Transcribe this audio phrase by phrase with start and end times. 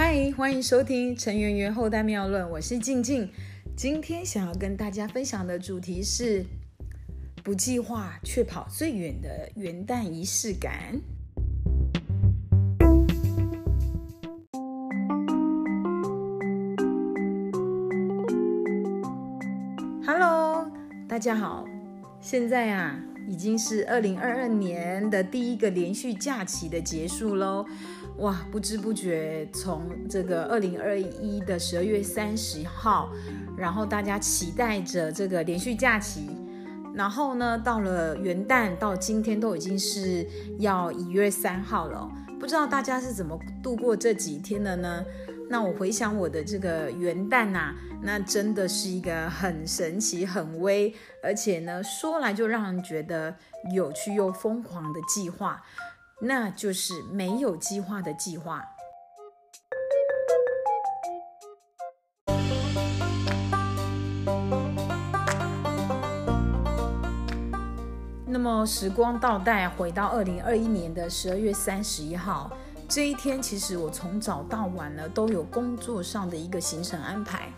[0.00, 3.28] 嗨，欢迎收听《陈圆圆后代妙论》，我是静静。
[3.76, 6.46] 今天想要跟大家分享的主题是
[7.42, 11.00] 不计划却跑最远的元旦仪式感。
[20.06, 20.70] Hello，
[21.08, 21.64] 大家好，
[22.20, 22.96] 现在啊
[23.28, 27.66] 已经是二零二二年的第一个连续假期的结束喽。
[28.18, 33.12] 哇，不知不觉从这个二零二一的十二月三十号，
[33.56, 36.28] 然后大家期待着这个连续假期，
[36.92, 40.26] 然后呢，到了元旦，到今天都已经是
[40.58, 42.10] 要一月三号了。
[42.40, 45.04] 不知道大家是怎么度过这几天的呢？
[45.48, 47.72] 那我回想我的这个元旦呐，
[48.02, 53.34] 那真的是一个很神奇、很微，而且呢，说来就让人觉得
[53.72, 55.62] 有趣又疯狂的计划。
[56.20, 58.64] 那就是没有计划的计划。
[68.26, 72.50] 那么时光倒带回到二零二一年的十二月三十一号
[72.88, 77.48] 这一天，其实我从早到晚呢都有工作上的一个行程安排，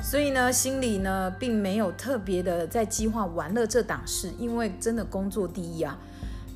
[0.00, 5.98] 所以呢心里呢并没有特别的在计划玩乐这档事，因为真的工作第一啊。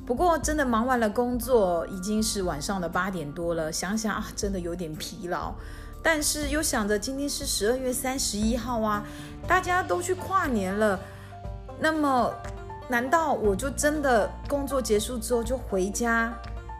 [0.05, 3.71] 不过，真的忙完了工作，已经是晚上的八点多了。
[3.71, 5.53] 想想啊，真的有点疲劳。
[6.03, 9.03] 但是又想着今天是十二月三十一号啊，
[9.47, 10.99] 大家都去跨年了。
[11.79, 12.31] 那么，
[12.87, 16.31] 难道我就真的工作结束之后就回家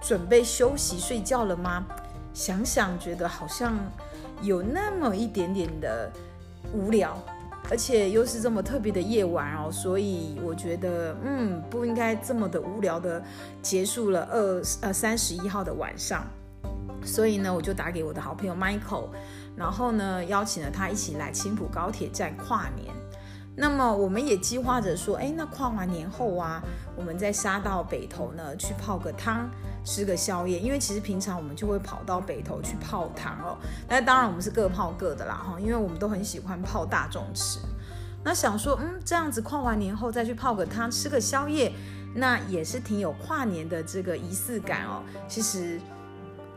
[0.02, 1.84] 准备休息睡觉了吗？
[2.32, 3.76] 想想觉得好像
[4.42, 6.12] 有那么一点点的
[6.74, 7.18] 无聊。
[7.70, 13.24] 而且又是这么特别的夜晚哦，所以我觉得，嗯，不应该这么的无聊的
[13.62, 16.26] 结束了二呃三十一号的晚上。
[17.04, 19.10] 所以呢，我就打给我的好朋友 Michael，
[19.56, 22.94] 然后呢，邀请了他一起来青浦高铁站跨年。
[23.56, 26.62] 那么我们也计划着说，哎，那跨完年后啊，
[26.96, 29.50] 我们再杀到北头呢，去泡个汤。
[29.86, 33.58] 吃个宵夜，因为其实平常我们就会跑到北头去泡汤哦。
[33.88, 37.60] 那当然我们是各泡各的啦哈，因为我们都很喜欢泡大众池。
[38.24, 41.72] 那想说，嗯，这样子跨完年后再去泡个汤，吃个宵夜，
[42.16, 45.04] 那也是挺有跨年的这个仪式感哦。
[45.28, 45.80] 其实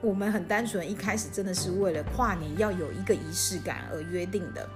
[0.01, 4.67] 我们很单纯，一开始真的是为了跨年要有一个仪式感而约定的。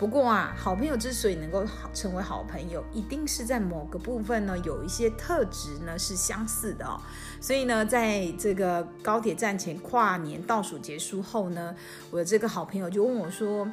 [0.00, 1.62] 不过啊，好朋友之所以能够
[1.92, 6.98] 成为好朋友，一定是在某个部分呢有一些特质呢是相似的哦。
[7.38, 11.76] 所以呢，在这个高铁站前跨年倒数结束后呢，
[12.10, 13.70] 我的这个好朋友就问我说：“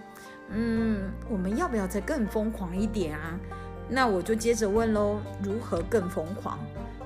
[0.51, 3.39] 嗯，我们要不要再更疯狂一点啊？”
[3.87, 6.59] 那我就接着问喽：“如何更疯狂？”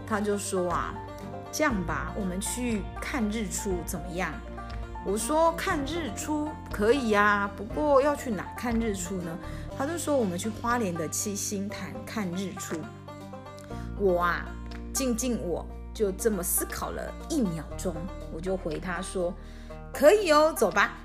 [0.07, 0.95] 他就说：“啊，
[1.51, 4.33] 这样吧，我们去看日出怎么样？”
[5.03, 9.37] 我说看日出可以呀，不过要去哪看日出呢？
[9.75, 12.75] 他就说我们去花莲的七星潭看日出。
[13.99, 14.45] 我啊，
[14.93, 17.95] 静静我就这么思考了一秒钟，
[18.31, 19.33] 我就回他说
[19.91, 20.95] 可以哦，走吧。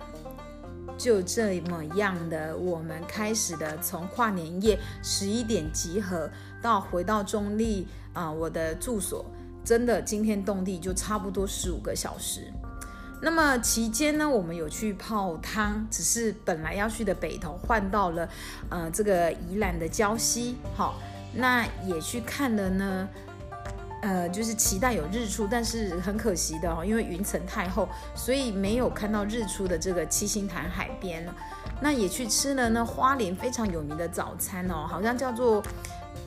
[0.98, 6.30] 就这么样的，我们开始的从跨年夜十一点集合
[6.60, 9.24] 到回到中立啊，我的住所，
[9.64, 12.52] 真的惊天动地，就差不多十五个小时。
[13.22, 18.28] 那么期间呢，我们有去泡汤，只是本来要去的北投换到了，
[18.68, 20.96] 呃，这个宜兰的礁溪，好，
[21.34, 23.08] 那也去看了呢，
[24.02, 31.26] 呃，就是期待有日出，但是很可惜的哦，因为云层太厚，所以没有看到日出的这个七星潭海边。
[31.80, 35.62] 那也去吃了呢花莲非常有名的早餐哦，好像叫做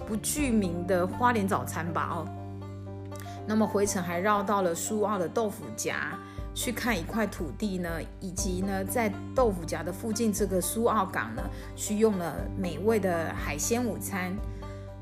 [0.08, 2.28] 不具名的花莲早餐吧哦。
[3.46, 6.18] 那么回程还绕到了苏澳的豆腐夹。
[6.54, 7.90] 去看一块土地呢，
[8.20, 11.42] 以及呢，在豆腐夹的附近这个苏澳港呢，
[11.76, 14.36] 去用了美味的海鲜午餐。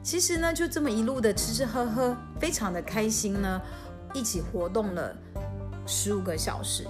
[0.04, 3.62] 其实呢，就这么一路的吃吃喝喝，非常的开心呢，
[4.14, 5.16] 一起活动了
[5.86, 6.88] 十五个小时。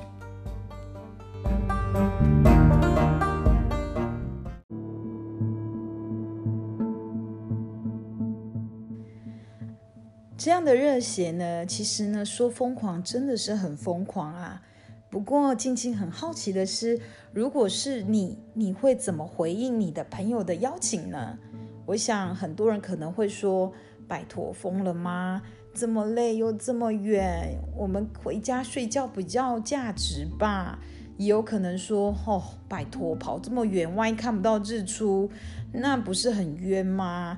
[10.48, 14.62] 这样的热血呢，其实呢说疯狂真的是很疯狂啊。
[15.10, 16.98] 不过静静很好奇的是，
[17.34, 21.38] 如果是你，你会怎么回应你的朋友的邀请呢？
[21.86, 23.74] 我想很多人可能会说
[24.08, 25.42] ：“拜托，疯了吗？
[25.74, 30.80] 这么累又这么远，我们回家睡觉比较价值吧。”
[31.20, 35.30] 也有可能说：“哦，拜托，跑这么远，万一看不到日出，
[35.74, 37.38] 那不是很冤吗？”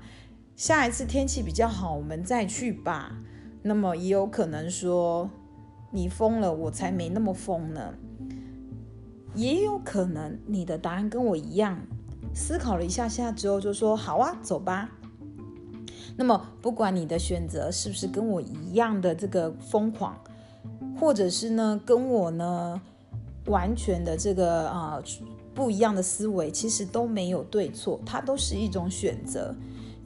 [0.60, 3.16] 下一次天气比较好，我们再去吧。
[3.62, 5.30] 那么也有可能说
[5.90, 7.94] 你疯了，我才没那么疯呢。
[9.34, 11.80] 也有可能你的答案跟我一样，
[12.34, 14.90] 思考了一下下之后就说好啊，走吧。
[16.18, 20.22] 那么不管你的选择是不是跟我一样的这个疯狂，
[21.00, 22.82] 或者是呢跟我呢
[23.46, 25.02] 完全的这个啊
[25.56, 29.56] 不一样的思维，其实都没有对错，它都是一种选择。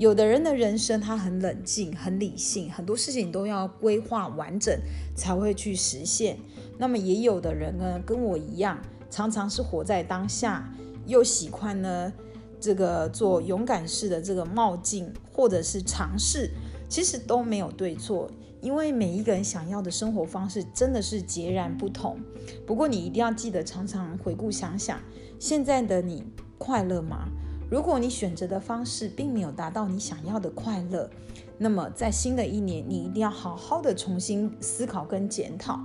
[0.03, 4.77] 有的人的人生他很冷静、很理性，很多事情都要规划完整
[5.15, 6.37] 才会去实现。
[6.77, 10.69] 那么也有的人呢，跟我一样，常常是活在当下，
[11.05, 12.11] 又喜欢呢
[12.59, 16.51] 这个做勇敢式的这个冒进或者是尝试，
[16.89, 18.29] 其实都没有对错，
[18.59, 22.19] 因为每一个人想要的生活方式真的是截然不同。
[22.67, 24.99] 不过你一定要记得常常回顾想想，
[25.39, 26.25] 现在的你
[26.57, 27.29] 快乐吗？
[27.73, 31.09] 如果你选择的方式并没有达到你想要的快乐，
[31.57, 35.79] 那么在新的一年，你一定要好好的重新思考跟检讨，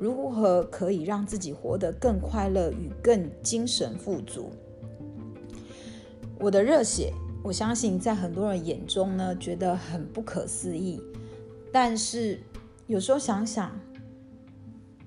[0.00, 4.52] 如何可以让自己活得更快乐与更精神富足。
[6.40, 7.12] 我的热血，
[7.42, 10.98] 我相信在很多人眼中呢，觉得很不可思议。
[11.70, 12.40] 但是
[12.86, 13.70] 有时候想想，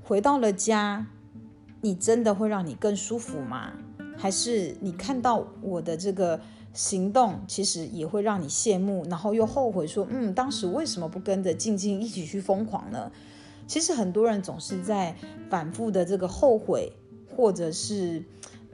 [0.03, 1.07] 回到了家，
[1.81, 3.73] 你真的会让你更舒服吗？
[4.17, 6.41] 还是你看到我的这个
[6.73, 13.11] 行动，其实也会让你羡慕，然后又后悔说，嗯，当时为什么不跟着静静一起去疯狂呢？
[13.67, 15.15] 其实很多人总是在
[15.49, 16.91] 反复的这个后悔，
[17.35, 18.23] 或者是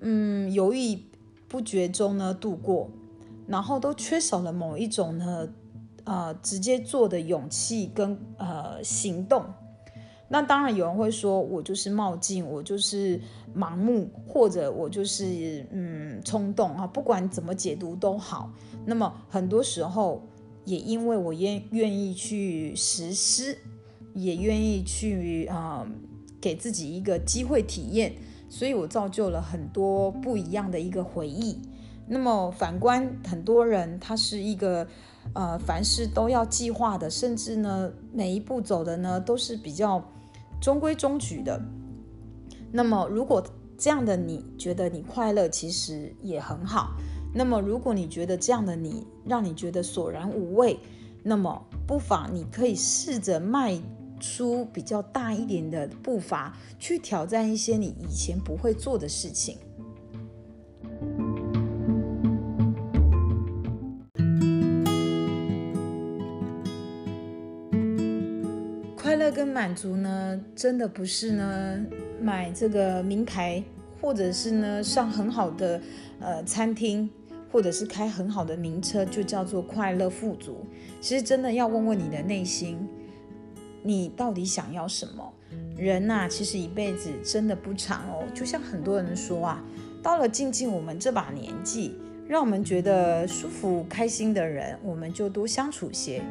[0.01, 0.99] 嗯犹豫
[1.47, 2.89] 不决中呢度过，
[3.47, 5.49] 然后都缺少了某一种呢
[6.03, 9.45] 呃直接做的勇气跟呃行动。
[10.33, 13.21] 那当然有人会说，我就是冒进，我就是
[13.55, 18.51] 盲目，或者我就是嗯冲动啊，不管怎么解读都好。
[18.83, 20.27] 那么很多时候
[20.65, 23.59] 也因为我愿愿意去实施，
[24.15, 25.87] 也愿意去啊
[26.41, 28.15] 给自己一个机会体验，
[28.49, 31.59] 所以我造就了很多不一样的一个回忆。
[32.07, 34.87] 那么反观很多人，他是一个
[35.35, 40.03] 呃凡事都要计划的，甚至呢每一步走的呢都是比较。
[40.63, 41.61] 中规中矩的，
[42.71, 43.45] 那么如果
[43.77, 46.95] 这样的你觉得你快乐，其实也很好。
[47.33, 50.79] 那么如果你觉得这样的你让你觉得索然无味，
[51.21, 53.77] 那么不妨你可以试着迈
[54.21, 59.57] 出比较大一点的步伐，去挑战一些你以前不会做的事情。
[69.53, 71.79] 满足呢，真的不是呢
[72.19, 73.63] 买这个名牌，
[74.01, 75.79] 或者是呢上很好的
[76.19, 77.07] 呃餐厅，
[77.51, 80.65] 或者是开很好的名车，就叫做快乐富足。
[80.99, 82.79] 其实真的要问问你的内心，
[83.83, 85.31] 你到底想要什么？
[85.77, 88.23] 人呐，其实一辈子真的不长哦。
[88.33, 89.63] 就像很多人说啊，
[90.01, 91.95] 到了静静我们这把年纪，
[92.27, 96.23] 让我们觉得舒服开心的人，我们就多相处些。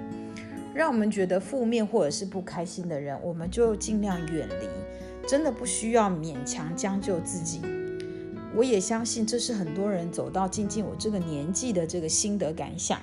[0.74, 4.68] 让我们觉得负面或者是不开心的人，我们就尽量远离。
[5.28, 7.60] 真的不需要勉强将就自己。
[8.56, 13.00] 我也相信这是很多人走到静静我这个年纪的这个心得感想。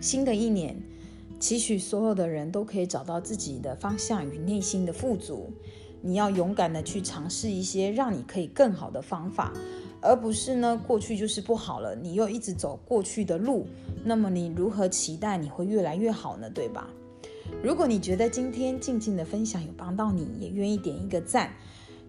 [0.00, 0.76] 新的一年，
[1.38, 5.52] 期许所有的人都可以找到自己的方向与内心的富足。
[6.00, 9.52] 你要勇敢的去尝试一些让你可以更好的方法。
[10.02, 13.66] 而不是呢，过去就是不好了，你又一直走过去的路，
[14.04, 16.50] 那么你如何期待你会越来越好呢？
[16.50, 16.90] 对吧？
[17.62, 21.52] 如果你觉得今天静静的分享有帮到你，也愿意点一个赞。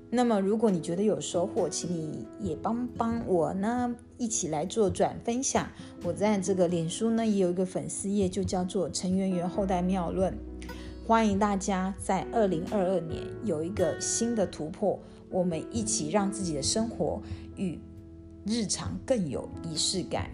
[0.10, 5.68] 那么如果你觉得有收获，请你也帮帮我呢，一起来做转分享。
[6.04, 10.38] 我在这个脸书呢也有一个粉丝页，就叫做陈圆圆后代妙论，
[11.08, 15.00] 欢迎大家在二零二二年有一个新的突破。
[15.34, 17.20] 我们一起让自己的生活
[17.58, 17.80] 与
[18.46, 20.30] 日常更有仪式感。